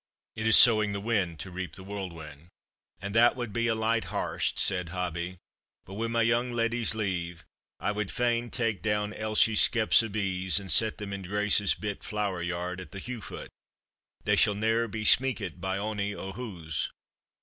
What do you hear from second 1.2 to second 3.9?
to reap the whirlwind." "And that wad be a